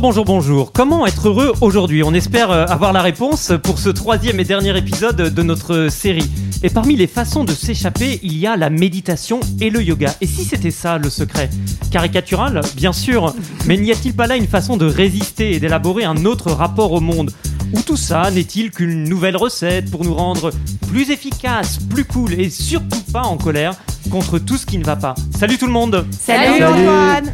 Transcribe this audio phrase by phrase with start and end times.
[0.00, 0.72] Bonjour, bonjour, bonjour.
[0.72, 2.04] Comment être heureux aujourd'hui?
[2.04, 6.30] On espère euh, avoir la réponse pour ce troisième et dernier épisode de notre série.
[6.62, 10.14] Et parmi les façons de s'échapper, il y a la méditation et le yoga.
[10.20, 11.50] Et si c'était ça le secret?
[11.90, 13.34] Caricatural, bien sûr,
[13.66, 17.00] mais n'y a-t-il pas là une façon de résister et d'élaborer un autre rapport au
[17.00, 17.32] monde?
[17.72, 20.52] Ou tout ça n'est-il qu'une nouvelle recette pour nous rendre
[20.86, 23.74] plus efficaces, plus cool et surtout pas en colère
[24.10, 25.16] contre tout ce qui ne va pas?
[25.36, 26.06] Salut tout le monde!
[26.12, 27.32] Salut, Antoine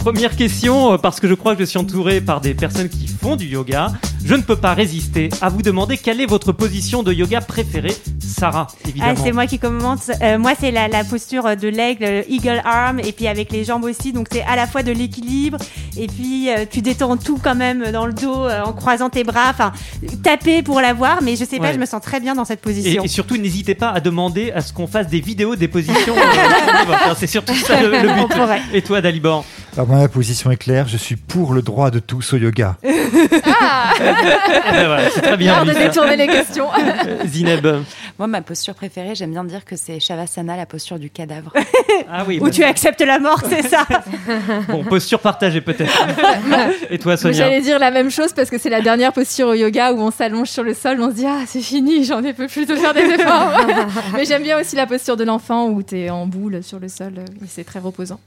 [0.00, 3.06] Première question, euh, parce que je crois que je suis entouré par des personnes qui
[3.06, 3.92] font du yoga.
[4.24, 7.94] Je ne peux pas résister à vous demander quelle est votre position de yoga préférée.
[8.18, 9.12] Sarah, évidemment.
[9.14, 10.10] Ah, c'est moi qui commente.
[10.22, 13.62] Euh, moi, c'est la, la, posture de l'aigle, le eagle arm, et puis avec les
[13.64, 14.14] jambes aussi.
[14.14, 15.58] Donc, c'est à la fois de l'équilibre,
[15.98, 19.50] et puis euh, tu détends tout quand même dans le dos en croisant tes bras.
[19.50, 19.72] Enfin,
[20.22, 21.74] taper pour l'avoir, mais je sais pas, Ouais.
[21.74, 23.02] je me sens très bien dans cette position.
[23.02, 26.14] Et, et surtout, n'hésitez pas à demander à ce qu'on fasse des vidéos des positions.
[27.18, 28.62] C'est surtout ça le, but.
[28.72, 29.44] Et toi, Dalibor?
[29.74, 32.76] Alors moi, ma position est claire, je suis pour le droit de tous au yoga.
[34.70, 35.52] Voilà, C'est très bien.
[35.52, 36.68] L'art de détourner les questions.
[37.26, 37.66] Zineb.
[38.18, 41.52] Moi, ma posture préférée, j'aime bien dire que c'est Shavasana, la posture du cadavre.
[42.10, 42.38] Ah oui.
[42.40, 43.86] Où bah, tu acceptes la mort, c'est ça
[44.68, 45.92] Bon, posture partagée peut-être.
[46.90, 49.54] Et toi, Sonia J'allais dire la même chose parce que c'est la dernière posture au
[49.54, 52.32] yoga où on s'allonge sur le sol, on se dit ah c'est fini, j'en ai
[52.32, 53.52] peu plus de faire des efforts.
[54.14, 56.88] Mais j'aime bien aussi la posture de l'enfant où tu es en boule sur le
[56.88, 58.20] sol euh, et c'est très reposant.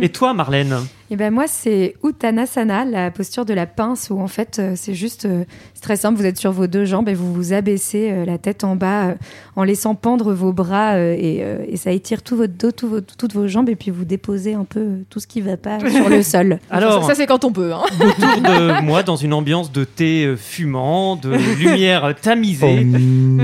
[0.00, 4.26] Et toi, Marlène Et ben moi c'est Uttanasana, la posture de la pince où en
[4.26, 5.44] fait euh, c'est juste euh,
[5.80, 8.64] très simple, vous êtes sur vos deux jambes et vous vous abaissez euh, la tête
[8.64, 9.14] en bas
[9.56, 12.88] en laissant pendre vos bras euh, et, euh, et ça étire tout votre dos, tout
[12.88, 15.56] vos- toutes vos jambes et puis vous déposez un peu euh, tout ce qui va
[15.56, 16.58] pas sur le sol.
[16.70, 17.72] Alors, ça, ça, c'est quand on peut.
[17.72, 17.82] hein.
[18.00, 23.38] autour de moi, dans une ambiance de thé fumant, de lumière Oh, tamisée, mm,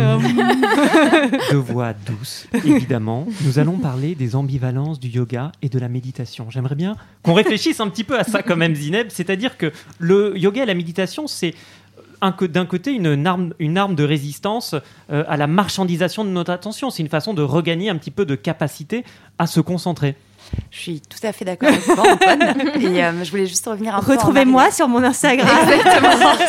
[1.52, 6.46] de voix douce, évidemment, nous allons parler des ambivalences du yoga et de la méditation.
[6.50, 9.06] J'aimerais bien qu'on réfléchisse un petit peu à ça quand même, Zineb.
[9.10, 11.54] C'est-à-dire que le yoga et la méditation, c'est
[12.20, 14.74] d'un côté une arme, une arme de résistance
[15.10, 16.90] euh, à la marchandisation de notre attention.
[16.90, 19.04] C'est une façon de regagner un petit peu de capacité
[19.38, 20.16] à se concentrer.
[20.70, 22.70] Je suis tout à fait d'accord avec toi, Antoine.
[22.80, 25.48] Et euh, je voulais juste revenir un peu Retrouvez-moi sur mon Instagram.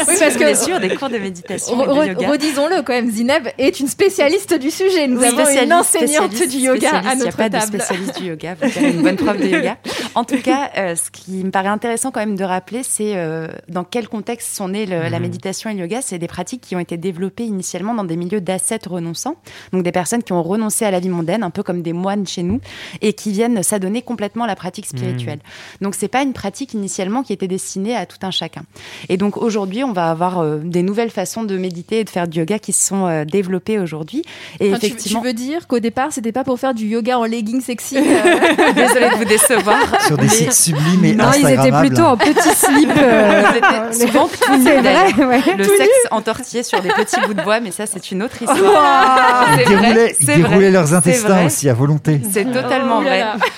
[0.07, 2.25] Oui, parce que- Bien sûr, des cours de méditation Re- re-.
[2.31, 5.07] Redisons-le quand même, Zineb est une spécialiste du sujet.
[5.07, 7.67] Nous Oui, avons une enseignante du yoga à Il n'y a notre pas de table.
[7.81, 9.78] spécialiste du yoga, vous avez une bonne prof de yoga.
[10.16, 13.47] En tout cas, euh, ce qui me paraît intéressant quand même de rappeler, c'est euh,
[13.69, 15.22] dans quel contexte sont nées le- la Mhm.
[15.22, 16.01] méditation et le yoga.
[16.01, 19.35] C'est des pratiques qui ont été développées initialement dans des milieux d'ascètes renonçants,
[19.73, 22.28] donc des personnes qui ont renoncé à la vie mondaine, un peu comme des moines
[22.28, 22.59] chez nous,
[23.01, 25.40] et qui viennent s'adonner complètement la pratique spirituelle.
[25.81, 28.63] Donc c'est pas une pratique initialement qui était destinée à tout un chacun.
[29.09, 32.28] Et donc aujourd'hui, on va avoir euh, des nouvelles façons de méditer et de faire
[32.30, 34.24] du yoga qui se sont euh, développées aujourd'hui.
[34.59, 37.25] Et Enfin, effectivement, tu, veux dire qu'au départ, c'était pas pour faire du yoga en
[37.25, 38.01] leggings sexy euh,
[38.74, 39.78] désolée de vous décevoir.
[40.07, 42.90] sur des mais sites sublimes et Non, ils étaient plutôt en petit slip.
[42.96, 43.44] euh,
[43.91, 45.41] C'était souvent tout nu, vrai, ouais.
[45.57, 49.47] Le sexe entortillé sur des petits bouts de bois, mais ça, c'est une autre histoire.
[49.50, 52.22] Ils C'est vrai, déroulaient, ils déroulaient leurs intestins aussi à volonté.
[52.31, 53.50] C'est totalement Oh là vrai.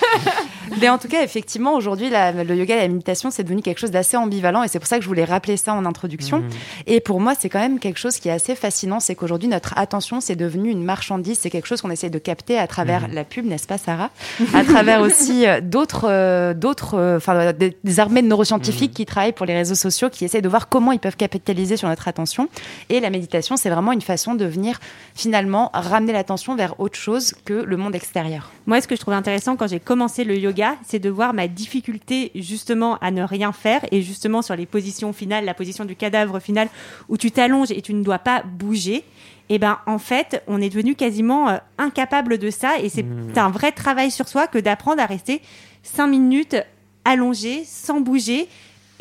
[0.81, 3.91] Mais en tout cas, effectivement, aujourd'hui, le yoga et la méditation, c'est devenu quelque chose
[3.91, 6.39] d'assez ambivalent et c'est pour ça que je voulais rappeler ça en introduction.
[6.39, 6.49] Mhm.
[6.87, 9.77] Et pour moi, c'est quand même quelque chose qui est assez fascinant, c'est qu'aujourd'hui, notre
[9.77, 11.39] attention, c'est devenu une marchandise.
[11.39, 14.09] C'est quelque chose qu'on essaie de capter à travers la pub, n'est-ce pas, Sarah?
[14.53, 18.93] À travers aussi euh, d'autres, euh, d'autres, euh, enfin, euh, des, des armées de neuroscientifiques
[18.93, 21.87] qui travaillent pour les réseaux sociaux, qui essaient de voir comment ils peuvent capitaliser sur
[21.87, 22.49] notre attention.
[22.89, 24.79] Et la méditation, c'est vraiment une façon de venir
[25.15, 28.51] finalement ramener l'attention vers autre chose que le monde extérieur.
[28.65, 31.47] Moi, ce que je trouve intéressant quand j'ai commencé le yoga, c'est de voir ma
[31.47, 35.95] difficulté justement à ne rien faire et justement sur les positions finales, la position du
[35.95, 36.67] cadavre final
[37.09, 39.03] où tu t'allonges et tu ne dois pas bouger.
[39.49, 43.37] Et ben en fait, on est devenu quasiment euh, incapable de ça et c'est Mmh.
[43.37, 45.41] un vrai travail sur soi que d'apprendre à rester
[45.83, 46.55] cinq minutes
[47.05, 48.47] allongé sans bouger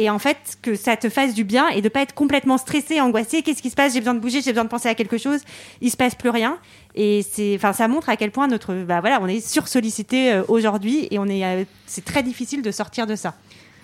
[0.03, 3.01] et en fait que ça te fasse du bien et de pas être complètement stressé,
[3.01, 3.43] angoissé.
[3.43, 3.93] Qu'est-ce qui se passe?
[3.93, 5.41] J'ai besoin de bouger, j'ai besoin de penser à quelque chose.
[5.81, 6.59] Il se passe plus rien.
[6.97, 10.43] Et c'est, enfin, ça montre à quel point notre, bah voilà, on est sursollicité euh,
[10.49, 13.35] aujourd'hui et on est, euh, c'est très difficile de sortir de ça.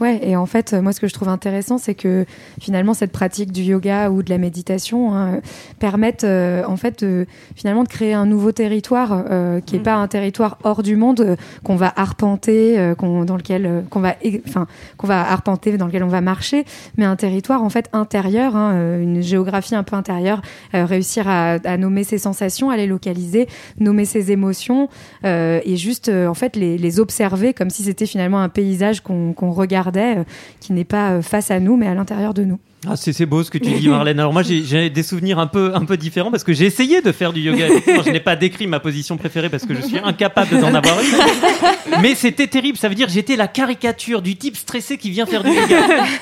[0.00, 2.25] Ouais, et en fait, moi, ce que je trouve intéressant, c'est que
[2.61, 5.41] finalement, cette pratique du yoga ou de la méditation hein,
[5.81, 9.83] permettent euh, en fait de, finalement de créer un nouveau territoire euh, qui n'est Mm.
[9.83, 13.81] pas un territoire hors du monde euh, qu'on va arpenter, euh, qu'on, dans lequel euh,
[13.91, 14.15] qu'on va,
[14.47, 14.67] enfin,
[14.97, 16.65] qu'on va arpenter, dans lequel on va marcher,
[16.97, 20.43] mais un territoire en fait intérieur, hein, euh, une géographie un peu intérieure,
[20.75, 23.49] euh, réussir à, à nommer ses sensations, à les localiser,
[23.81, 24.89] nommer ses émotions
[25.25, 29.00] euh, et juste euh, en fait les, les observer comme si c'était finalement un paysage
[29.00, 30.25] qu'on qu'on regardait, euh,
[30.61, 32.58] qui n'est pas euh, face à nous mais à l'intérieur de nous.
[32.88, 34.20] Ah, c'est beau ce que tu dis, Marlène.
[34.20, 37.11] Alors moi, j'ai- des souvenirs un peu, un peu différents parce que j'ai essayé de
[37.11, 37.67] faire du yoga.
[38.06, 42.00] Je n'ai pas décrit ma position préférée parce que je suis incapable d'en avoir une.
[42.02, 42.79] Mais c'était terrible.
[42.79, 45.76] Ça veut dire que j'étais la caricature du type stressé qui vient faire du yoga.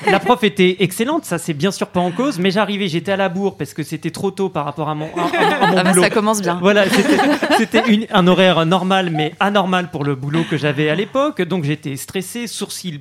[0.09, 3.17] La prof était excellente, ça c'est bien sûr pas en cause, mais j'arrivais, j'étais à
[3.17, 5.91] la bourre parce que c'était trop tôt par rapport à mon, à, mon Ah bah,
[5.91, 6.01] boulot.
[6.01, 6.57] ça commence bien.
[6.59, 11.43] Voilà, c'était- un horaire normal, mais anormal pour le boulot que j'avais à l'époque.
[11.43, 12.99] Donc j'étais stressé, sourcils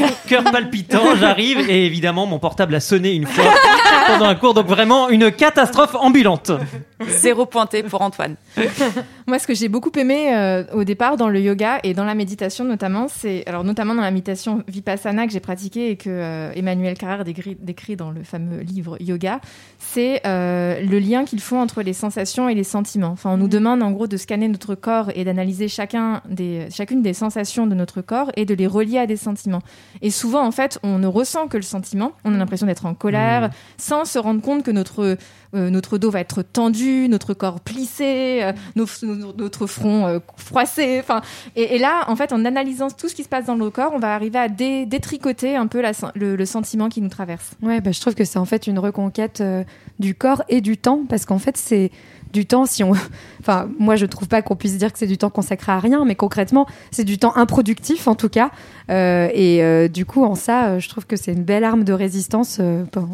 [0.28, 1.16] cœur palpitant.
[1.18, 3.52] J'arrive et évidemment mon portable a sonné une fois
[4.06, 4.54] pendant un cours.
[4.54, 6.50] Donc vraiment une catastrophe ambulante.
[7.08, 8.34] Zéro pointé pour Antoine.
[9.26, 12.14] Moi, ce que j'ai beaucoup aimé euh, au départ dans le yoga et dans la
[12.14, 16.52] méditation notamment, c'est alors notamment dans la méditation vipassana que j'ai pratiquée et que euh,
[16.54, 19.40] Emmanuel Carrère décrit, décrit dans le fameux livre Yoga,
[19.78, 23.10] c'est euh, le lien qu'ils font entre les sensations et les sentiments.
[23.12, 27.02] Enfin, on nous demande en gros de scanner notre corps et d'analyser chacun des, chacune
[27.02, 29.62] des sensations de notre corps et de les relier à des sentiments.
[30.02, 32.12] Et souvent, en fait, on ne ressent que le sentiment.
[32.24, 35.16] On a l'impression d'être en colère, sans se rendre compte que notre
[35.54, 40.98] euh, notre dos va être tendu, notre corps plissé, euh, notre front euh, froissé.
[41.00, 41.22] Enfin,
[41.56, 43.98] et, là, en fait, en analysant tout ce qui se passe dans le corps, on
[43.98, 45.82] va arriver à dé- détricoter un peu
[46.14, 47.52] le, sentiment qui nous traverse.
[47.62, 49.42] Ouais, bah, je trouve que c'est en fait une reconquête
[49.98, 51.90] du corps et du temps, parce qu'en fait, c'est
[52.32, 52.92] du temps, si on.
[53.40, 56.04] Enfin, moi, je trouve pas qu'on puisse dire que c'est du temps consacré à rien,
[56.04, 58.50] mais concrètement, c'est du temps improductif, en tout cas.
[58.90, 61.84] Euh, et euh, du coup, en ça, euh, je trouve que c'est une belle arme
[61.84, 62.60] de résistance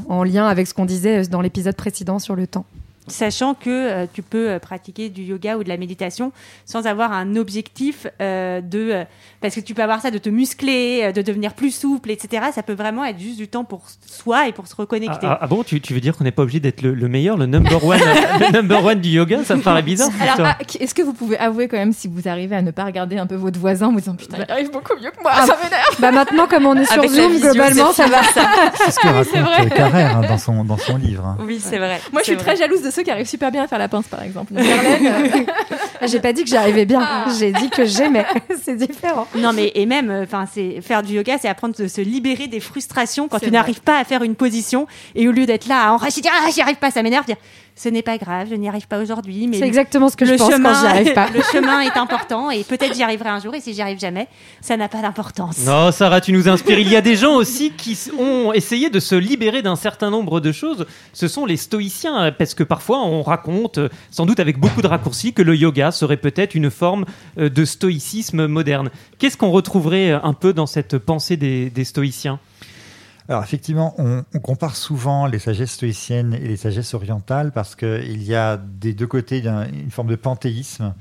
[0.08, 2.64] en lien avec ce qu'on disait dans l'épisode précédent sur le temps.
[3.06, 6.32] Sachant que euh, tu peux euh, pratiquer du yoga ou de la méditation
[6.64, 9.04] sans avoir un objectif euh, de euh,
[9.42, 12.44] parce que tu peux avoir ça de te muscler, euh, de devenir plus souple, etc.
[12.54, 15.26] Ça peut vraiment être juste du temps pour soi et pour se Ah, reconnecter.
[15.26, 17.36] ah- ah bon, tu, tu veux dire qu'on n'est pas obligé d'être le, le meilleur,
[17.36, 17.98] le number one,
[18.40, 19.44] le number one du yoga?
[19.44, 20.08] Ça me paraît bizarre.
[20.20, 22.84] Alors, ah, est-ce que vous pouvez avouer quand même si vous arrivez à ne pas
[22.84, 25.32] regarder un peu votre voisin en vous disant putain, il arrive beaucoup mieux que moi,
[25.34, 25.96] Ah, ça m'énerve.
[26.00, 28.22] Bah maintenant, comme on est sur Avec Zoom, globalement, c'est ça va.
[28.76, 29.68] C'est ce que raconte vrai.
[29.70, 31.24] Carrère hein, dans, son, dans son livre.
[31.26, 31.36] hein.
[31.46, 32.00] Oui, c'est vrai.
[32.12, 34.06] Moi, je suis très jalouse de ceux qui arrivent super bien à faire la pince,
[34.06, 34.55] par exemple.
[34.56, 34.62] Euh,
[36.06, 37.26] J'ai pas dit que j'arrivais bien.
[37.38, 38.25] J'ai dit que j'aimais.
[38.62, 39.26] c'est différent.
[39.37, 42.46] Non mais et même euh, enfin c'est faire du yoga c'est apprendre de se libérer
[42.46, 45.88] des frustrations quand tu n'arrives pas à faire une position et au lieu d'être là
[45.88, 47.37] à enrager dire ah j'y arrive pas ça m'énerve dire
[47.76, 50.32] ce n'est pas grave je n'y arrive pas aujourd'hui mais C'est exactement ce que je
[50.32, 51.29] le pense chemin quand j'y arrive pas.
[51.31, 54.29] le chemin est important et peut-être j'y arriverai un jour et si j'y arrive jamais
[54.61, 55.59] ça n'a pas d'importance.
[55.67, 56.79] Non, Sarah, tu nous inspires.
[56.79, 60.41] Il y a des gens aussi qui ont essayé de se libérer d'un certain nombre
[60.41, 60.87] de choses.
[61.12, 64.87] Ce sont les stoïciens, parce que parfois on raconte, euh, sans doute avec beaucoup de
[64.87, 67.05] raccourcis, que le yoga serait peut-être une forme
[67.38, 68.91] euh, de stoïcisme moderne.
[69.19, 72.38] Qu'est-ce qu'on retrouverait euh, un peu dans cette pensée des, des stoïciens?
[73.29, 78.23] Alors effectivement, on, on compare souvent les sagesses stoïciennes et les sagesses orientales parce qu'il
[78.23, 80.94] y a des deux côtés d'un- une forme de panthéisme,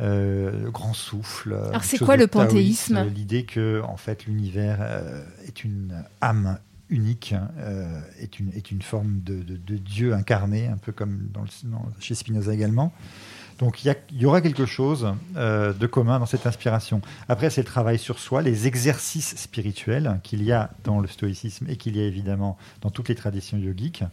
[0.00, 1.52] euh, le grand souffle.
[1.52, 2.96] euh, Alors, c'est quoi le panthéisme?
[2.96, 8.70] euh, L'idée que en fait l'univers euh, est une âme unique, euh, est, une, est
[8.70, 12.54] une forme de, de- de Dieu incarné, un peu comme dans le- dans- chez Spinoza
[12.54, 12.92] également.
[13.58, 17.00] Donc il y, y aura quelque chose euh, de commun dans cette inspiration.
[17.28, 21.66] Après, c'est le travail sur soi, les exercices spirituels qu'il y a dans le stoïcisme
[21.68, 24.04] et qu'il y a évidemment dans toutes les traditions yogiques.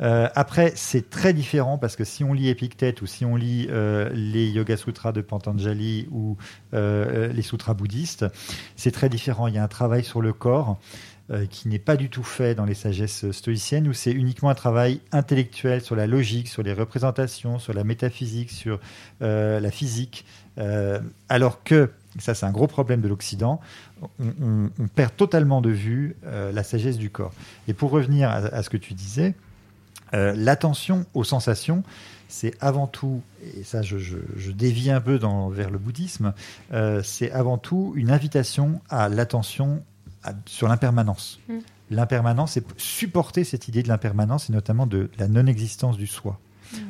[0.00, 3.68] Euh, après, c'est très différent parce que si on lit Épictète ou si on lit
[3.70, 6.36] euh, les Yoga Sutras de Patanjali ou
[6.72, 8.24] les sutras bouddhistes,
[8.74, 9.46] c'est très différent.
[9.46, 10.78] Il y a un travail sur le corps
[11.32, 14.54] euh, qui n'est pas du tout fait dans les sagesses stoïciennes, où c'est uniquement un
[14.54, 18.78] travail intellectuel sur la logique, sur les représentations, sur la métaphysique, sur
[19.22, 20.26] euh, la physique,
[20.58, 23.58] Euh, alors que, ça c'est un gros problème de l'Occident,
[24.20, 27.32] on, perd totalement de vue la sagesse du corps.
[27.68, 29.34] Et pour revenir à, ce que tu disais,
[30.12, 31.82] l'attention aux sensations,
[32.28, 33.22] c'est avant tout,
[33.56, 35.18] et ça je, dévie un peu
[35.52, 36.34] vers le bouddhisme,
[37.02, 39.82] c'est avant tout une invitation à l'attention
[40.24, 41.40] à- sur l'impermanence.
[41.48, 41.58] Mm.
[41.90, 46.38] L'impermanence, c'est supporter cette idée de l'impermanence et notamment de la non-existence du soi.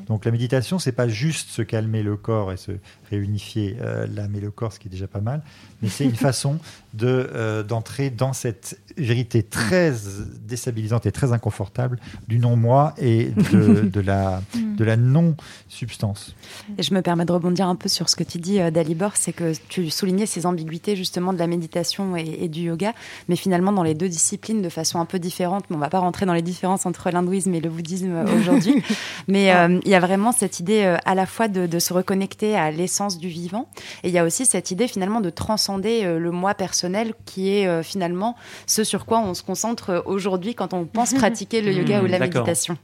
[0.06, 2.72] Donc la méditation, c'est pas juste se calmer le corps et se
[3.10, 5.42] réunifier euh, l'âme et le corps, ce qui est déjà pas mal,
[5.80, 6.58] mais c'est une façon
[6.94, 9.92] de euh, d'entrer dans cette vérité très
[10.40, 16.34] déstabilisante et très inconfortable du non-moi et de, de la, de la non-substance.
[16.76, 19.12] Et je me permets de rebondir un peu sur ce que tu dis, euh, Dalibor,
[19.16, 22.92] c'est que tu soulignais ces ambiguïtés justement de la méditation et, et, du yoga,
[23.28, 25.64] mais finalement dans les deux disciplines de façon un peu différente.
[25.70, 28.82] On va pas rentrer dans les différences entre l'hindouisme et le bouddhisme aujourd'hui,
[29.28, 31.92] mais euh, il y a vraiment cette idée euh, à la fois de, de, se
[31.92, 33.68] reconnecter à l'essence du vivant,
[34.02, 36.81] et il y a aussi cette idée finalement de transcender euh, le moi personnel
[37.24, 38.36] qui est euh, finalement
[38.66, 42.08] ce sur quoi on se concentre aujourd'hui quand on pense pratiquer le yoga Mmh, ou
[42.08, 42.76] la méditation.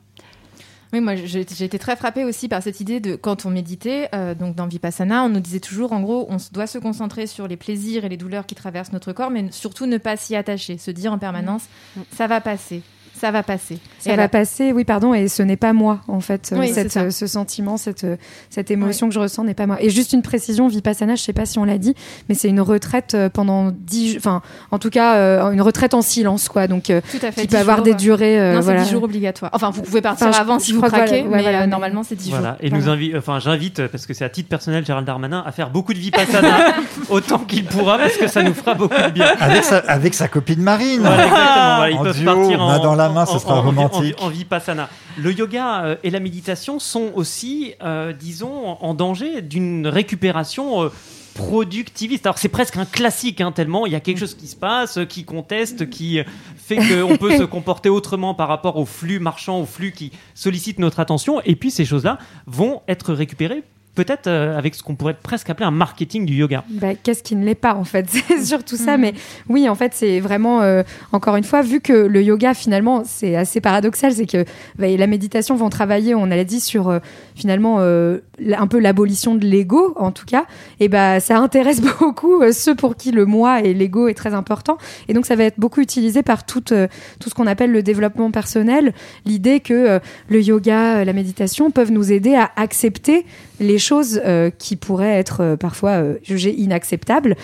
[0.93, 4.35] Oui, moi j'ai été très frappée aussi par cette idée de quand on méditait, euh,
[4.35, 7.59] donc dans Vipassana, on nous disait toujours en gros, on doit se concentrer sur les
[7.59, 10.91] plaisirs et les douleurs qui traversent notre corps, mais surtout ne pas s'y attacher, se
[10.91, 11.65] dire en permanence,
[12.11, 12.81] ça va passer,
[13.21, 13.79] ça va passer.
[13.99, 16.53] Ça Et va passer, oui, pardon, et ce n'est pas moi, en fait.
[16.57, 17.05] Oui, Cette, c'est ça.
[17.07, 18.17] euh, ce sentiment, cette, euh,
[18.51, 19.77] cette émotion que je ressens n'est pas moi.
[19.81, 21.95] Et juste une précision, Vipassana, je sais pas si on l'a dit,
[22.29, 26.03] mais c'est une retraite euh, pendant 10 enfin, en tout cas, euh, une retraite en
[26.03, 26.67] silence, quoi.
[26.69, 27.43] Donc, euh, Tout à fait.
[27.43, 28.83] qui 10 peut avoir jours, des euh, durées, euh, non, c'est voilà.
[28.83, 29.51] 10 jours obligatoires.
[29.55, 31.61] Enfin, vous pouvez partir Enfin, avant je si vous voilà, craquez, ouais, mais voilà, euh,
[31.63, 32.57] mais- normalement c'est 10 Voilà, jours.
[32.61, 35.71] et nous invite, enfin j'invite, parce que c'est à titre personnel, Gérald Darmanin, à faire
[35.71, 36.75] beaucoup de vipassana
[37.11, 39.27] autant qu'il pourra, parce que ça nous fera beaucoup de bien.
[39.41, 41.01] Avec sa, avec sa copine Marine.
[41.01, 41.77] Voilà, exactement.
[41.77, 43.63] Voilà, ils En peuvent duo, partir en, dans la main, ce en- sera en- en-
[43.63, 44.15] romantique.
[44.21, 44.89] En, en vipassana.
[45.17, 50.83] Le yoga euh, et la méditation sont aussi, euh, disons, en danger d'une récupération.
[50.85, 50.89] euh,
[51.35, 52.27] productiviste.
[52.27, 54.99] Alors c'est presque un classique hein, tellement il y a quelque chose qui se passe,
[55.09, 56.19] qui conteste, qui
[56.57, 60.81] fait qu'on peut se comporter autrement par rapport au flux marchand, au flux qui sollicite
[60.81, 61.41] notre attention.
[61.45, 63.63] Et puis ces choses-là vont être récupérées
[63.99, 66.63] peut-être euh, avec ce qu'on pourrait presque appeler un marketing du yoga.
[66.71, 68.07] Bah, Qu'est-ce qui ne l'est pas en fait?
[68.29, 68.97] C'est surtout ça.
[68.97, 69.01] Mhm.
[69.01, 69.15] Mais
[69.49, 73.35] oui, en fait, c'est vraiment euh, encore une fois vu que le yoga finalement c'est
[73.35, 74.45] assez paradoxal, c'est que
[74.79, 77.01] bah, la méditation vont travailler, on l'a dit sur euh,
[77.35, 78.19] finalement euh,
[78.57, 80.45] un peu l'abolition de l'ego en tout cas.
[80.81, 84.35] Et bah ça intéresse beaucoup euh, ceux pour qui le moi et l'ego est très
[84.35, 84.79] important.
[85.09, 86.89] Et donc ça va être beaucoup utilisé par tout euh,
[87.21, 88.93] tout ce qu'on appelle le développement personnel.
[89.25, 93.25] L'idée que euh, le yoga, la méditation peuvent nous aider à accepter
[93.61, 93.88] les choses
[94.25, 97.37] euh, qui pourraient être euh, parfois euh, jugées inacceptables,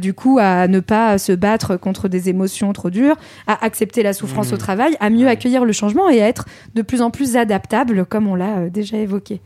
[0.00, 3.16] du coup à ne pas se battre contre des émotions trop dures,
[3.46, 4.54] à accepter la souffrance Mmh.
[4.54, 8.04] au travail, à mieux accueillir le changement et à être de plus en plus adaptable,
[8.06, 9.40] comme on l'a déjà évoqué.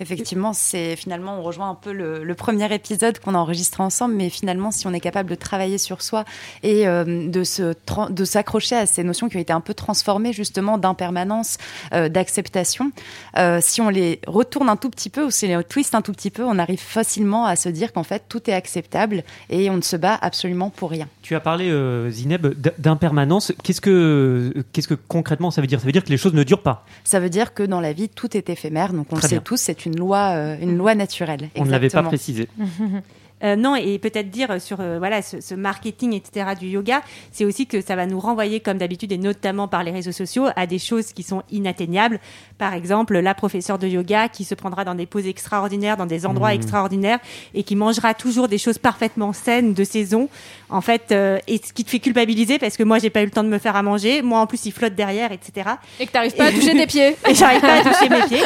[0.00, 4.14] Effectivement, c'est finalement, on rejoint un peu le, le premier épisode qu'on a enregistré ensemble,
[4.14, 6.24] mais finalement, si on est capable de travailler sur soi
[6.62, 7.74] et euh, de se
[8.10, 11.58] de s'accrocher à ces notions qui ont été un peu transformées justement d'impermanence,
[11.92, 12.90] euh, d'acceptation,
[13.38, 16.02] euh, si on les retourne un tout petit peu ou si on les twist un
[16.02, 19.70] tout petit peu, on arrive facilement à se dire qu'en fait tout est acceptable et
[19.70, 21.08] on ne se bat absolument pour rien.
[21.22, 21.70] Tu as parlé,
[22.10, 22.46] Zineb,
[22.78, 23.52] d'impermanence.
[23.62, 25.80] Qu'est-ce que, qu'est-ce que concrètement ça veut dire?
[25.80, 26.84] Ça veut dire que les choses ne durent pas.
[27.04, 29.34] Ça veut dire que dans la vie tout est éphémère, donc on Très le sait
[29.36, 29.42] bien.
[29.42, 31.48] tous, c'est une loi, euh, une loi naturelle.
[31.56, 32.48] On ne l'avait pas précisé.
[33.44, 37.44] Euh, non, et peut-être dire sur euh, voilà ce, ce marketing etc du yoga, c'est
[37.44, 40.66] aussi que ça va nous renvoyer comme d'habitude et notamment par les réseaux sociaux à
[40.66, 42.20] des choses qui sont inatteignables.
[42.58, 46.26] Par exemple, la professeure de yoga qui se prendra dans des poses extraordinaires, dans des
[46.26, 46.60] endroits Mmh.
[46.60, 47.18] extraordinaires
[47.54, 50.28] et qui mangera toujours des choses parfaitement saines de saison.
[50.70, 53.26] En fait, euh, et ce qui te fait culpabiliser parce que moi j'ai pas eu
[53.26, 55.70] le temps de me faire à manger, moi en plus il flotte derrière, etc.
[56.00, 57.16] Et que t'arrives pas à toucher tes pieds.
[57.28, 58.42] Et j'arrive pas à toucher mes pieds.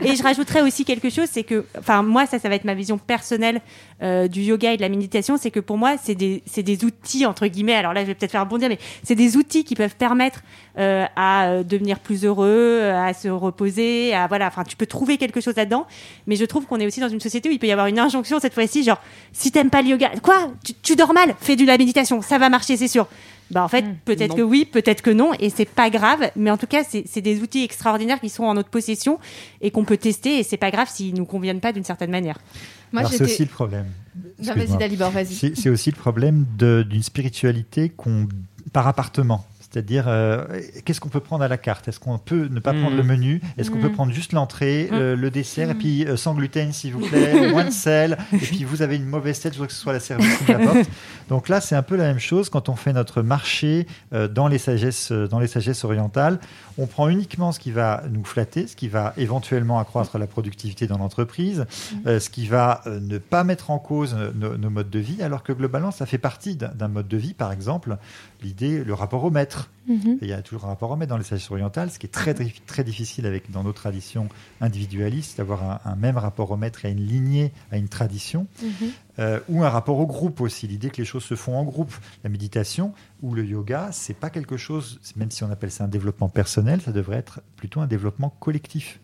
[0.12, 2.74] Et je rajouterais aussi quelque chose, c'est que, enfin, moi, ça, ça va être ma
[2.74, 3.60] vision personnelle
[4.02, 7.26] euh, du yoga et de la méditation, c'est que pour moi, c'est des, des outils
[7.26, 7.74] entre guillemets.
[7.74, 9.96] Alors là, je vais peut-être faire un bon dire, mais c'est des outils qui peuvent
[9.96, 10.42] permettre
[10.78, 14.46] euh, à euh, devenir plus heureux, à se reposer, à voilà.
[14.48, 15.86] Enfin, tu peux trouver quelque chose là-dedans.
[16.26, 17.98] Mais je trouve qu'on est aussi dans une société où il peut y avoir une
[17.98, 19.00] injonction cette fois-ci, genre,
[19.32, 22.38] si t'aimes pas le yoga, quoi, tu, tu dors mal, fais de la méditation, ça
[22.38, 23.06] va marcher, c'est sûr.
[23.50, 24.36] Bah en fait, peut-être non.
[24.36, 26.30] que oui, peut-être que non, et c'est pas grave.
[26.34, 29.18] Mais en tout cas, c'est c'est des outils extraordinaires qui sont en notre possession
[29.60, 30.38] et qu'on peut tester.
[30.38, 32.38] Et c'est pas grave s'ils nous conviennent pas d'une certaine manière.
[32.92, 33.86] Moi c'est aussi le problème.
[34.38, 34.78] Vas-y.
[34.78, 35.54] Dalibor, vas-y.
[35.56, 38.28] C'est aussi le problème d'une spiritualité qu'on
[38.72, 39.44] par appartement.
[39.74, 40.44] C'est-à-dire, euh,
[40.84, 41.88] qu'est-ce qu'on peut prendre à la carte?
[41.88, 42.80] Est-ce qu'on peut ne pas Mm.
[42.80, 43.40] prendre le menu?
[43.58, 43.94] Est-ce qu'on peut Mm.
[43.94, 44.94] prendre juste l'entrée, Mm.
[44.94, 48.36] euh, le dessert, et puis euh, sans gluten, s'il vous plaît, moins de sel, et
[48.38, 50.88] puis vous avez une mauvaise tête, je voudrais que ce soit la service qui l'apporte.
[51.28, 54.46] Donc là, c'est un peu la même chose quand on fait notre marché euh, dans,
[54.46, 56.38] les sagesses, euh, dans les sagesses orientales.
[56.78, 60.86] On prend uniquement ce qui va nous flatter, ce qui va éventuellement accroître la productivité
[60.86, 61.66] dans l'entreprise,
[62.06, 65.20] euh, ce qui va euh, ne pas mettre en cause nos, nos modes de vie,
[65.22, 67.96] alors que globalement, ça fait partie d'un mode de vie, par exemple,
[68.44, 69.70] l'idée, le rapport au maître.
[69.88, 70.18] Mhm.
[70.22, 72.10] Il y a toujours un rapport au maître dans les sagesses orientales, ce qui est
[72.10, 74.28] très, dri- très difficile avec, dans nos traditions
[74.60, 78.46] individualistes, d'avoir un, un même rapport au maître et à une lignée, à une tradition,
[79.18, 81.92] euh, ou un rapport au groupe aussi, l'idée que les choses se font en groupe.
[82.22, 85.88] La méditation ou le yoga, c'est pas quelque chose, même si on appelle ça un
[85.88, 89.00] développement personnel, ça devrait être plutôt un développement collectif.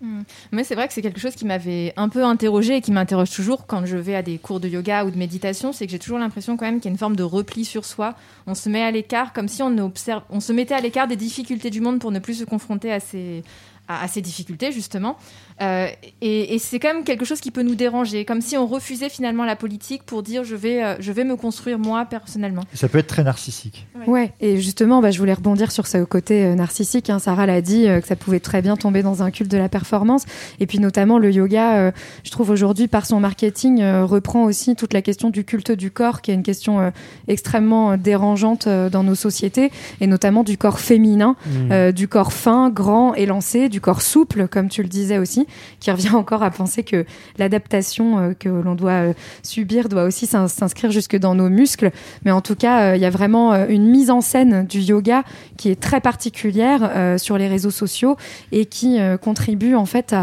[0.00, 0.24] Mhm.
[0.52, 3.30] Mais c'est vrai que c'est quelque chose qui m'avait un peu interrogé et qui m'interroge
[3.30, 5.98] toujours quand je vais à des cours de yoga ou de méditation, c'est que j'ai
[5.98, 8.14] toujours l'impression quand même qu'il y a une forme de repli sur soi.
[8.46, 11.16] On se met à l'écart comme si on observe, on se mettait à l'écart des
[11.16, 13.42] difficultés du monde pour ne plus se confronter à ces
[13.90, 15.16] à, à ces difficultés justement.
[15.62, 15.88] Euh,
[16.22, 19.10] et, et c'est quand même quelque chose qui peut nous déranger, comme si on refusait
[19.10, 22.62] finalement la politique pour dire je vais, euh, je vais me construire moi personnellement.
[22.72, 23.86] Ça peut être très narcissique.
[24.06, 27.10] Ouais, et justement, bah, je voulais rebondir sur ce côté euh, narcissique.
[27.10, 27.18] hein.
[27.18, 29.68] Sarah l'a dit, euh, que ça pouvait très bien tomber dans un culte de la
[29.68, 30.24] performance.
[30.60, 31.90] Et puis notamment, le yoga, euh,
[32.24, 35.90] je trouve aujourd'hui, par son marketing, euh, reprend aussi toute la question du culte du
[35.90, 36.90] corps, qui est une question euh,
[37.28, 39.70] extrêmement euh, dérangeante euh, dans nos sociétés,
[40.00, 41.72] et notamment du corps féminin, Mmh.
[41.72, 45.46] euh, du corps fin, grand, élancé, du corps souple, comme tu le disais aussi,
[45.80, 47.04] qui revient encore à penser que
[47.38, 51.90] l'adaptation euh, que l'on doit euh, subir doit aussi s'ins- s'inscrire jusque dans nos muscles.
[52.24, 55.24] Mais en tout cas, euh, il y a vraiment une mise en scène du yoga
[55.56, 58.16] qui est très particulière sur les réseaux sociaux
[58.52, 60.14] et qui contribue en fait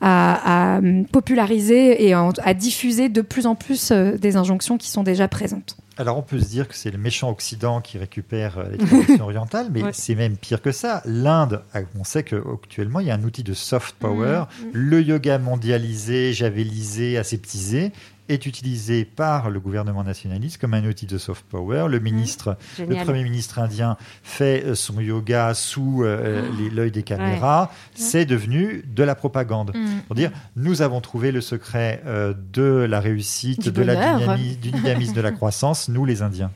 [0.00, 5.28] à, hum, populariser et à, diffuser de plus en plus des injonctions qui sont déjà
[5.28, 5.79] présentes.
[6.00, 9.24] Alors on peut se dire que c'est le méchant Occident qui récupère euh, les traditions
[9.24, 9.90] orientales, mais Ouais.
[9.92, 11.02] c'est même pire que ça.
[11.04, 14.44] L'Inde, ah, on sait qu'actuellement il y a un outil de soft power.
[14.48, 14.64] Mmh.
[14.72, 17.92] Le yoga mondialisé, javelisé, aseptisé
[18.32, 21.86] est utilisé par le gouvernement nationaliste comme un outil de soft power.
[21.88, 27.02] Le ministre, le premier ministre indien fait euh, son yoga sous euh, les- l'œil des
[27.02, 27.70] caméras.
[27.94, 29.72] C'est devenu de la propagande.
[29.74, 30.00] Mm.
[30.06, 34.70] Pour dire, nous avons trouvé le secret euh, de la réussite, Du de la du
[34.70, 36.50] dynamisme de la croissance, nous les Indiens.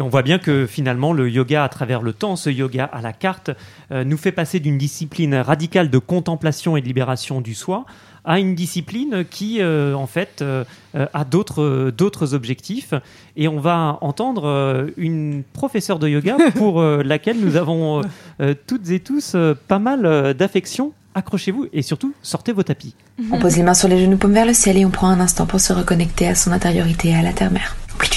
[0.00, 3.02] Et on voit bien que finalement le yoga à travers le temps, ce yoga à
[3.02, 3.50] la carte,
[3.92, 7.84] euh, nous fait passer d'une discipline radicale de contemplation et de libération du soi
[8.24, 10.64] à une discipline qui euh, en fait euh,
[10.94, 12.94] a d'autres d'autres objectifs.
[13.36, 18.02] Et on va entendre euh, une professeure de yoga pour euh, laquelle nous avons
[18.66, 20.92] toutes et tous euh, pas mal euh, d'affection.
[21.14, 22.94] Accrochez-vous et surtout sortez vos tapis.
[23.32, 25.20] On pose les mains sur les genoux, paume vers le ciel et on prend un
[25.20, 27.76] instant pour se reconnecter à son intériorité et à la terre-mère.
[27.98, 28.08] Plus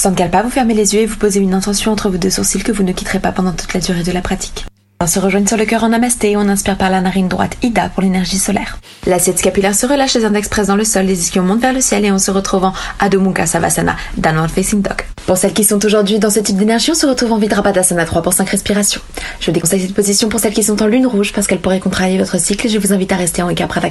[0.00, 2.72] Sankalpa, vous fermez les yeux et vous posez une intention entre vos deux sourcils que
[2.72, 4.64] vous ne quitterez pas pendant toute la durée de la pratique.
[4.98, 7.58] On se rejoignent sur le cœur en namasté et on inspire par la narine droite
[7.60, 8.78] Ida pour l'énergie solaire.
[9.06, 11.82] L'assiette scapulaire se relâche, les index pressent dans le sol, les ischions montent vers le
[11.82, 15.02] ciel et on se retrouve en Adho Mukha Savasana, Downward Facing Dog.
[15.26, 18.22] Pour celles qui sont aujourd'hui dans ce type d'énergie, on se retrouve en Vidrapadasana 3
[18.22, 19.02] pour 5 respirations.
[19.40, 22.16] Je déconseille cette position pour celles qui sont en lune rouge parce qu'elle pourrait contrarier
[22.16, 23.90] votre cycle et je vous invite à rester en Eka Prada.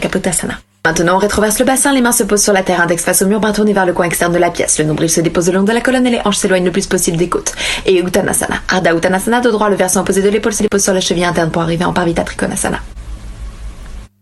[0.85, 3.27] Maintenant, on rétroverse le bassin, les mains se posent sur la terre, index face au
[3.27, 4.79] mur, bras tourné vers le coin externe de la pièce.
[4.79, 6.87] Le nombril se dépose le long de la colonne et les hanches s'éloignent le plus
[6.87, 7.53] possible des côtes.
[7.85, 8.55] Et Uttanasana.
[8.69, 11.51] Ardha Uttanasana, dos droit, le versant opposé de l'épaule se dépose sur la cheville interne
[11.51, 12.79] pour arriver en Parvita Trikonasana.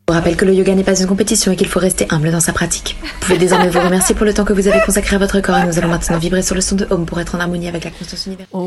[0.10, 2.32] Je vous rappelle que le yoga n'est pas une compétition et qu'il faut rester humble
[2.32, 2.96] dans sa pratique.
[3.04, 5.58] Vous pouvez désormais vous remercier pour le temps que vous avez consacré à votre corps
[5.58, 7.84] et nous allons maintenant vibrer sur le son de Om pour être en harmonie avec
[7.84, 8.48] la conscience universelle.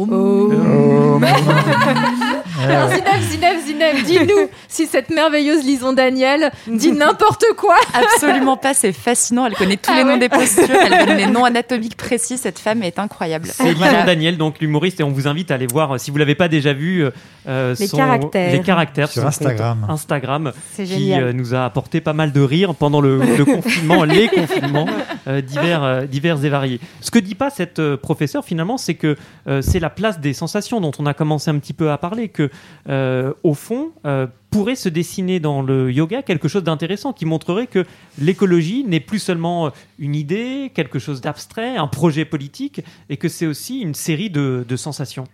[2.62, 7.74] Alors Zineb, Zineb, Zineb, dis-nous si cette merveilleuse Lison Daniel dit n'importe quoi.
[7.94, 9.46] Absolument pas, c'est fascinant.
[9.46, 10.18] Elle connaît tous Ah les noms ouais.
[10.18, 12.37] des postures, elle donne les noms anatomiques précis.
[12.37, 13.48] Cette femme est incroyable.
[13.50, 13.92] C'est Voilà.
[13.92, 16.35] Lison Daniel, donc l'humoriste, et on vous invite à aller voir, euh, si vous l'avez
[16.35, 17.11] pas déjà vu, euh,
[17.48, 18.53] euh, Les son- caractères.
[18.53, 19.87] les caractères Sur Instagram.
[19.88, 21.30] Instagram, C'est qui génial.
[21.31, 24.87] Euh, nous a apporté pas mal de rire pendant le, le confinement, les confinements
[25.27, 26.81] euh, divers, euh, divers et variés.
[27.01, 29.16] Ce que dit pas cette professeure finalement, c'est que
[29.61, 32.51] c'est la place des sensations dont on a commencé un petit peu à parler, que
[33.43, 33.93] au fond
[34.51, 37.85] pourrait se dessiner dans le yoga quelque chose d'intéressant qui montrerait que
[38.19, 43.47] l'écologie n'est plus seulement une idée, quelque chose d'abstrait, un projet politique, et que c'est
[43.47, 45.27] aussi une série de, de sensations.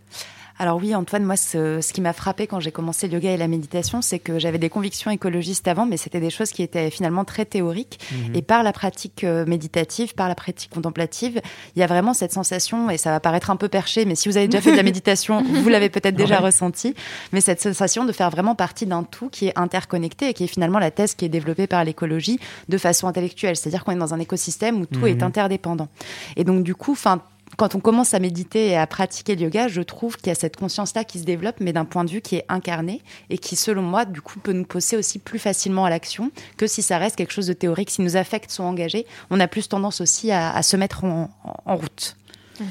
[0.58, 3.36] Alors oui, Antoine, moi, ce, ce qui m'a frappé quand j'ai commencé le yoga et
[3.36, 6.90] la méditation, c'est que j'avais des convictions écologistes avant, mais c'était des choses qui étaient
[6.90, 7.98] finalement très théoriques.
[8.32, 11.42] Et par la pratique euh, méditative, par la pratique contemplative,
[11.74, 14.30] il y a vraiment cette sensation, et ça va paraître un peu perché, mais si
[14.30, 16.94] vous avez déjà fait de la méditation, vous l'avez peut-être déjà ressenti,
[17.32, 20.48] mais cette sensation de faire vraiment partie d'un tout qui est interconnecté et qui est
[20.48, 22.40] finalement la thèse qui est développée par l'écologie
[22.70, 23.56] de façon intellectuelle.
[23.56, 25.06] C'est-à-dire qu'on est dans un écosystème où tout Mhm.
[25.08, 25.88] est interdépendant.
[26.36, 27.20] Et donc, du coup, enfin,
[27.56, 30.34] quand on commence à méditer et à pratiquer le yoga, je trouve qu'il y a
[30.34, 33.56] cette conscience-là qui se développe, mais d'un point de vue qui est incarné et qui,
[33.56, 36.98] selon moi, du coup, peut nous pousser aussi plus facilement à l'action que si ça
[36.98, 37.90] reste quelque chose de théorique.
[37.90, 41.30] Si nos affects sont engagés, on a plus tendance aussi à, se mettre en
[41.66, 42.16] route.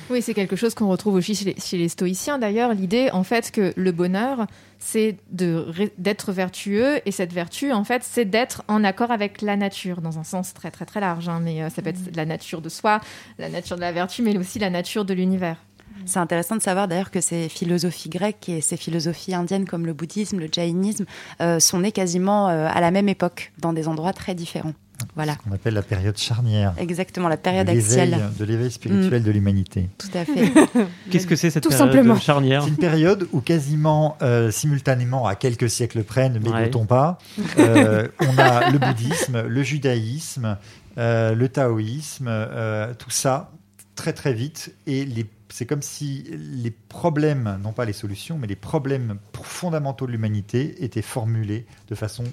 [0.10, 2.74] Oui, c'est quelque chose qu'on retrouve aussi chez les, chez les stoïciens d'ailleurs.
[2.74, 4.48] L'idée, en fait, que le bonheur,
[4.80, 10.02] c'est d'être vertueux et cette vertu, en fait, c'est d'être en accord avec la nature
[10.02, 11.30] dans un sens très très très large.
[11.30, 11.40] hein.
[11.42, 13.00] mais euh, ça peut être la nature de soi,
[13.38, 15.58] la nature de la vertu, mais aussi la nature de l'univers.
[16.06, 19.94] C'est intéressant de savoir d'ailleurs que ces philosophies grecques et ces philosophies indiennes comme le
[19.94, 21.06] bouddhisme, le jaïnisme
[21.42, 24.74] euh, sont nées quasiment euh, à la même époque, dans des endroits très différents.
[25.16, 26.74] Voilà, On appelle la période charnière.
[26.78, 28.32] exactement, la période axiale.
[28.40, 29.90] de l'éveil spirituel de l'humanité.
[29.98, 30.52] Tout à fait.
[31.12, 32.16] Qu'est-ce que c'est cette Tout période simplement.
[32.18, 36.50] charnière C'est une période où quasiment euh, simultanément, à quelques siècles près, ne Ouais.
[36.60, 37.18] m'égotons pas,
[37.60, 40.58] euh, on a le bouddhisme, le judaïsme,
[40.98, 43.52] euh, le taoïsme, euh, tout ça
[43.96, 45.08] très très vite et
[45.50, 50.84] c'est comme si les problèmes, non pas les solutions, mais les problèmes fondamentaux de l'humanité
[50.84, 52.24] étaient formulés de façon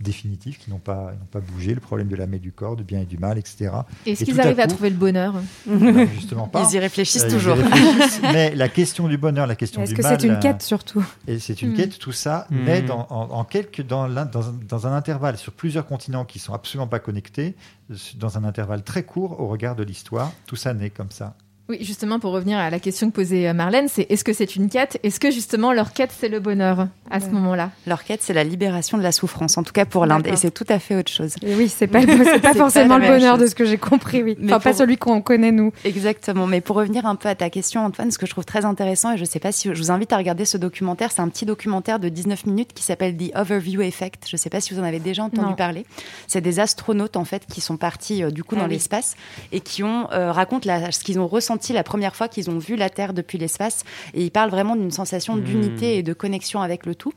[0.00, 2.84] définitive, qui n'ont pas, n'ont pas bougé, le problème de l'âme et du corps, du
[2.84, 3.70] bien et du mal, etc.
[4.06, 5.34] Est-ce qu'ils arrivent à, trouver le bonheur?
[5.66, 6.66] non, Justement pas.
[6.70, 7.56] Ils y réfléchissent euh, toujours.
[8.22, 10.00] mais la question du bonheur, la question du mal...
[10.00, 11.04] Est-ce que c'est une quête surtout?
[11.26, 11.76] Et c'est une hmm.
[11.76, 12.56] quête, tout ça, hmm.
[12.64, 14.28] mais dans, en, quelques, dans, dans,
[14.68, 17.56] dans, un intervalle sur plusieurs continents qui sont absolument pas connectés,
[18.16, 21.34] dans un intervalle très court au regard de l'histoire, tout ça naît comme ça.
[21.70, 24.56] Oui, justement, pour revenir à la question que posait euh, Marlène, c'est est-ce que c'est
[24.56, 24.98] une quête?
[25.02, 27.72] Est-ce que justement leur quête, c'est le bonheur à ce moment-là?
[27.86, 30.26] Leur quête, c'est la libération de la souffrance, en tout cas pour l'Inde.
[30.28, 31.34] Et c'est tout à fait autre chose.
[31.42, 32.00] Et oui, c'est pas,
[32.42, 34.38] pas forcément le bonheur de ce que j'ai compris, oui.
[34.46, 35.70] enfin, pas celui qu'on connaît, nous.
[35.84, 36.46] Exactement.
[36.46, 39.12] Mais pour revenir un peu à ta question, Antoine, ce que je trouve très intéressant,
[39.12, 41.44] et je sais pas si je vous invite à regarder ce documentaire, c'est un petit
[41.44, 44.24] documentaire de 19 minutes qui s'appelle The Overview Effect.
[44.26, 45.84] Je sais pas si vous en avez déjà entendu parler.
[46.28, 49.16] C'est des astronautes, en fait, qui sont partis, euh, du coup, ah dans l'espace
[49.52, 52.76] et qui ont, euh, racontent ce qu'ils ont ressenti la première fois qu'ils ont vu
[52.76, 53.84] la Terre depuis l'espace.
[54.14, 55.42] Et ils parlent vraiment d'une sensation hmm.
[55.42, 57.12] d'unité et de connexion avec le tout.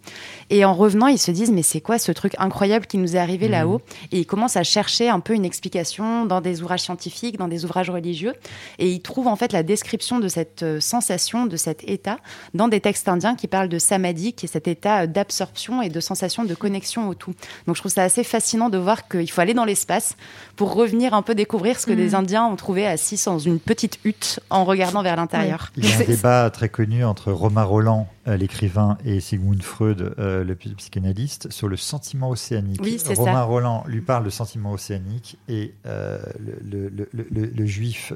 [0.50, 3.20] Et en revenant, ils se disent, mais c'est quoi ce truc incroyable qui nous est
[3.20, 3.52] arrivé hmm.
[3.52, 3.82] là-haut?
[4.12, 7.66] Et ils commencent à chercher un peu une explication dans des ouvrages scientifiques, dans des
[7.66, 8.34] ouvrages religieux.
[8.80, 12.18] Et ils trouvent en fait la description de cette euh, sensation, de cet état,
[12.54, 16.00] dans des textes indiens qui parlent de samadhi, qui est cet état d'absorption et de
[16.00, 17.34] sensation de connexion au tout.
[17.68, 20.16] Donc je trouve ça assez fascinant de voir qu'il faut aller dans l'espace
[20.56, 22.16] pour revenir un peu découvrir ce que des hmm.
[22.16, 25.72] Indiens ont trouvé assis dans une petite hutte en regardant vers l'intérieur.
[25.78, 30.14] Il y a un débat très connu entre Romain Roland, euh, l'écrivain, et Sigmund Freud,
[30.20, 32.82] euh, le psychanalyste, sur le sentiment océanique.
[33.16, 38.14] Romain Roland lui parle de sentiment océanique et euh, le, juif,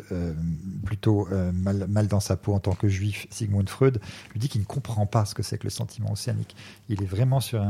[0.86, 4.00] plutôt mal, mal, dans sa peau en tant que juif, Sigmund Freud,
[4.34, 6.56] lui dit qu'il ne comprend pas ce que c'est que le sentiment océanique.
[6.90, 7.62] Il est vraiment sur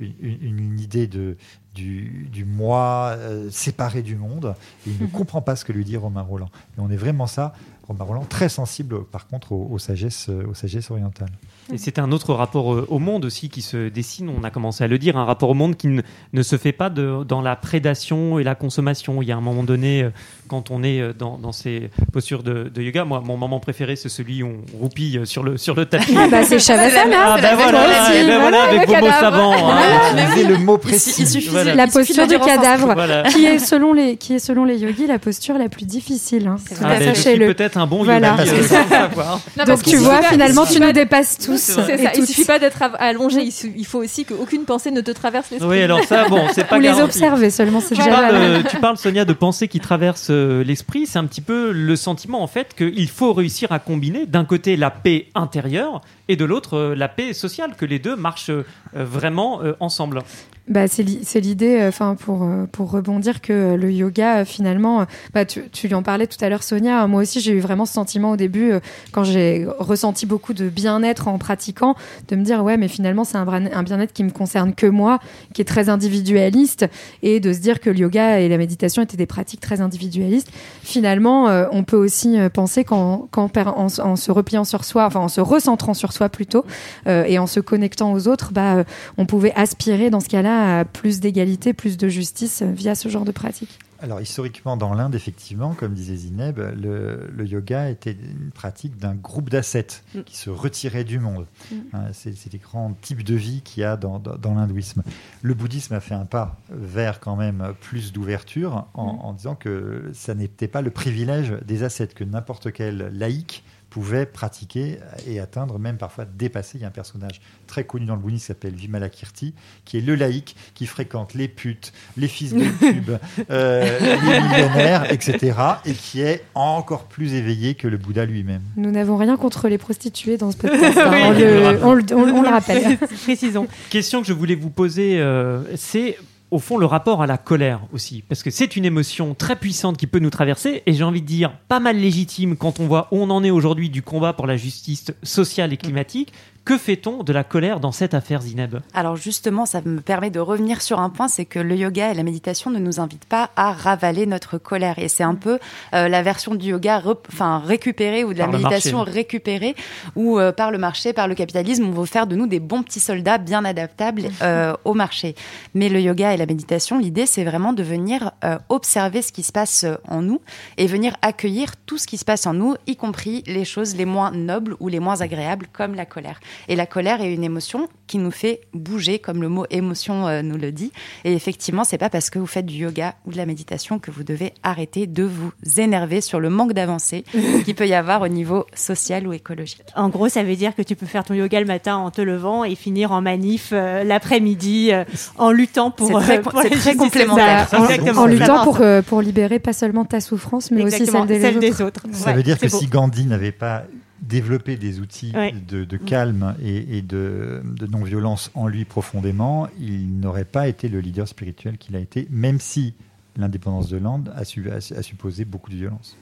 [0.00, 1.36] une, une, idée de,
[1.76, 3.16] du, du moi
[3.50, 4.54] séparé du monde.
[4.86, 6.50] Et il ne comprend pas ce que lui dit Romain Roland.
[6.76, 7.54] Et on est vraiment ça.
[7.86, 11.30] Romain Roland, très sensible par contre aux, sagesses, aux sagesses orientales.
[11.72, 14.84] Et c'est un autre rapport euh, au monde aussi qui se dessine, on a commencé
[14.84, 17.56] à le dire, un rapport au monde qui ne, se fait pas de, dans la
[17.56, 19.20] prédation et la consommation.
[19.20, 20.10] Il y a un moment donné, euh,
[20.46, 24.08] quand on est euh, dans, dans ces postures de, yoga, moi, mon moment préféré, c'est
[24.08, 26.14] celui où on roupille sur le, sur le tapis.
[26.16, 29.54] Ah bah c'est Shavasana Ah bah voilà, eh ben voilà, avec vos mots savants.
[29.70, 30.48] Hein.
[30.48, 31.14] le mot précis.
[31.18, 32.94] Il, suffit, La posture du cadavre,
[33.30, 36.46] qui, est selon les, qui est selon les yogis la posture la plus difficile.
[36.46, 36.56] Hein.
[36.80, 38.36] Ah, ben, peut-être un bon voilà.
[38.44, 41.55] yogi, Donc tu vois, finalement, tu nous dépasses tous.
[41.56, 42.12] C'est ça.
[42.16, 43.48] Il suffit pas d'être allongé.
[43.76, 45.68] Il faut aussi qu'aucune pensée ne te traverse l'esprit.
[45.68, 46.76] Oui, alors ça, bon, c'est pas.
[46.76, 48.30] Ou les observer seulement, c'est déjà.
[48.30, 51.06] Euh, tu parles, Sonia, de pensée qui traverse euh, l'esprit.
[51.06, 54.76] C'est un petit peu le sentiment, en fait, qu'il faut réussir à combiner d'un côté
[54.76, 58.50] la paix intérieure et de l'autre euh, la paix sociale, que les deux marchent
[58.94, 60.22] vraiment ensemble
[60.68, 61.04] bah, c'est
[61.40, 65.86] l'idée, euh, enfin pour euh, pour rebondir que euh, le yoga finalement, bah tu, tu
[65.86, 67.06] lui en parlais tout à l'heure Sonia.
[67.06, 68.72] Moi aussi j'ai eu vraiment ce sentiment au début
[69.12, 71.94] quand j'ai ressenti beaucoup de bien-être en pratiquant,
[72.26, 75.20] de me dire ouais mais finalement c'est un, bien-être qui me concerne que moi,
[75.54, 76.86] qui est très individualiste
[77.22, 80.50] et de se dire que le yoga et la méditation étaient des pratiques très individualistes.
[80.82, 85.40] Finalement on peut aussi penser qu'en en, en, se repliant sur soi, enfin en se
[85.40, 86.64] recentrant sur soi plutôt
[87.06, 88.84] et en se connectant aux autres, bah
[89.18, 93.24] on pouvait aspirer dans ce cas-là à plus d'égalité, plus de justice via ce genre
[93.24, 98.98] de pratique alors historiquement, dans l'Inde, effectivement, comme disait Zineb, le, yoga était une pratique
[98.98, 100.22] d'un groupe d'ascètes mm.
[100.22, 101.46] qui se retiraient du monde.
[101.70, 101.76] Mm.
[101.92, 105.02] Hein, c'est des grands types de vie qu'il y a dans, l'hindouisme.
[105.42, 109.20] Le bouddhisme a fait un pas vers quand même plus d'ouverture en, mm.
[109.20, 113.64] en, disant que ça n'était pas le privilège des ascètes, que n'importe quel laïc
[113.96, 116.76] pouvait pratiquer et atteindre, même parfois dépasser.
[116.76, 119.54] Il y a un personnage très connu dans le bouddhisme qui s'appelle Vimalakirti,
[119.86, 123.16] qui est le laïc qui fréquente les putes, les fils de pub,
[123.48, 125.56] euh, les millionnaires, etc.
[125.86, 128.60] et qui est encore plus éveillé que le Bouddha lui-même.
[128.76, 130.98] Nous n'avons rien contre les prostituées dans ce podcast.
[131.06, 131.78] Hein.
[131.82, 132.98] on, le, rappelle.
[132.98, 133.66] Précisons.
[133.88, 136.18] Question que je voulais vous poser, euh, c'est
[136.50, 139.96] au fond le rapport à la colère aussi, parce que c'est une émotion très puissante
[139.96, 143.08] qui peut nous traverser, et j'ai envie de dire pas mal légitime quand on voit
[143.10, 146.32] où on en est aujourd'hui du combat pour la justice sociale et climatique,
[146.66, 148.80] que fait-on de la colère dans cette affaire Zineb?
[148.92, 152.14] Alors justement, ça me permet de revenir sur un point, c'est que le yoga et
[152.14, 154.98] la méditation ne nous invitent pas à ravaler notre colère.
[154.98, 155.60] Et c'est un peu
[155.94, 159.76] euh, la version du yoga enfin, récupérée ou de la méditation récupérée,
[160.16, 162.82] où euh, par le marché, par le capitalisme, on veut faire de nous des bons
[162.82, 165.36] petits soldats bien adaptables euh, au marché.
[165.74, 168.32] Mais le yoga et la méditation, l'idée, c'est vraiment de venir
[168.68, 170.40] observer ce qui se passe en nous
[170.78, 174.04] et venir accueillir tout ce qui se passe en nous, y compris les choses les
[174.04, 176.40] moins nobles ou les moins agréables, comme la colère.
[176.68, 180.42] Et la colère est une émotion qui nous fait bouger, comme le mot émotion euh,
[180.42, 180.92] nous le dit.
[181.24, 184.10] Et effectivement, c'est pas parce que vous faites du yoga ou de la méditation que
[184.10, 187.24] vous devez arrêter de vous énerver sur le manque d'avancée
[187.64, 189.82] qu'il peut y avoir au niveau social ou écologique.
[189.96, 192.20] En gros, ça veut dire que tu peux faire ton yoga le matin en te
[192.20, 195.04] levant et finir en manif euh, l'après-midi euh,
[195.38, 196.06] en luttant pour.
[196.08, 197.68] C'est très, euh, pour c'est très complémentaire.
[198.16, 201.26] en, luttant pour, euh, pour libérer pas seulement ta souffrance, mais aussi celle
[201.58, 202.02] des, autres.
[202.12, 202.78] Ça Ouais, veut dire que beau.
[202.78, 203.84] si Gandhi n'avait pas
[204.20, 205.52] développé des outils Ouais.
[205.52, 210.88] de, de calme et, et de, de non-violence en lui profondément, il n'aurait pas été
[210.88, 212.94] le leader spirituel qu'il a été, même si
[213.36, 216.16] l'indépendance de l'Inde a, su- a- a supposé beaucoup de violence.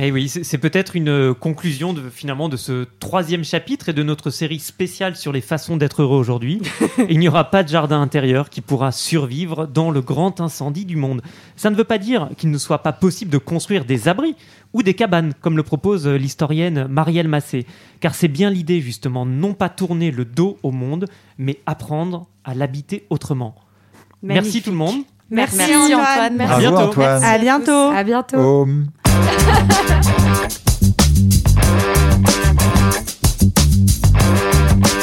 [0.00, 4.02] Et oui, c'est peut-être une euh, conclusion de, finalement de ce troisième chapitre et de
[4.02, 6.60] notre série spéciale sur les façons d'être heureux aujourd'hui.
[7.08, 10.96] Il n'y aura pas de jardin intérieur qui pourra survivre dans le grand incendie du
[10.96, 11.22] monde.
[11.56, 14.34] Ça ne veut pas dire qu'il ne soit pas possible de construire des abris
[14.72, 17.66] ou des cabanes, comme le propose euh, l'historienne Marielle Massé.
[18.00, 21.06] Car c'est bien l'idée, justement, non pas tourner le dos au monde,
[21.38, 23.54] mais apprendre à l'habiter autrement.
[24.22, 24.96] Merci tout le monde.
[25.30, 26.36] Merci, Merci Antoine.
[26.36, 26.54] Merci.
[26.54, 26.76] À, bientôt.
[26.78, 27.24] Antoine.
[27.24, 27.90] à bientôt.
[27.90, 28.66] À bientôt.